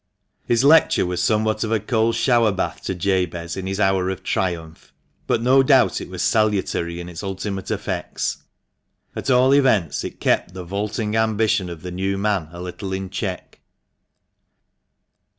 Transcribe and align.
His 0.47 0.63
lecture 0.63 1.05
was 1.05 1.21
somewhat 1.21 1.63
of 1.63 1.71
a 1.71 1.79
cold 1.79 2.15
shower 2.15 2.51
bath 2.51 2.81
to 2.85 2.95
Jabez 2.95 3.55
in 3.55 3.67
his 3.67 3.79
hour 3.79 4.09
of 4.09 4.23
triumph, 4.23 4.91
but 5.27 5.43
no 5.43 5.61
doubt 5.61 6.01
it 6.01 6.09
was 6.09 6.23
salutary 6.23 6.99
in 6.99 7.07
its 7.07 7.21
ultimate 7.21 7.69
effects. 7.69 8.37
At 9.15 9.29
all 9.29 9.53
events, 9.53 10.03
it 10.03 10.19
kept 10.19 10.55
the 10.55 10.63
vaulting 10.63 11.15
ambition 11.15 11.69
of 11.69 11.83
the 11.83 11.91
new 11.91 12.17
man 12.17 12.49
a 12.51 12.59
little 12.59 12.93
in 12.93 13.11
check. 13.11 13.59